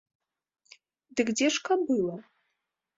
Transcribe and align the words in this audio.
Дык 1.21 1.27
дзе 1.37 1.47
ж 1.59 1.65
кабыла? 1.71 2.17